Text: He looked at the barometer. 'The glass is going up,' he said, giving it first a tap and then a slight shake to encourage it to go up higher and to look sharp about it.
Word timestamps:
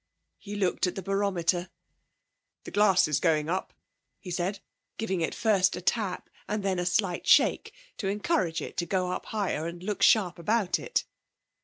He 0.39 0.55
looked 0.55 0.87
at 0.87 0.95
the 0.95 1.03
barometer. 1.03 1.69
'The 2.63 2.71
glass 2.71 3.07
is 3.07 3.19
going 3.19 3.49
up,' 3.49 3.71
he 4.19 4.31
said, 4.31 4.59
giving 4.97 5.21
it 5.21 5.35
first 5.35 5.75
a 5.75 5.79
tap 5.81 6.27
and 6.47 6.63
then 6.63 6.79
a 6.79 6.87
slight 6.87 7.27
shake 7.27 7.71
to 7.97 8.07
encourage 8.07 8.63
it 8.63 8.77
to 8.77 8.87
go 8.87 9.11
up 9.11 9.27
higher 9.27 9.67
and 9.67 9.81
to 9.81 9.85
look 9.85 10.01
sharp 10.01 10.39
about 10.39 10.79
it. 10.79 11.05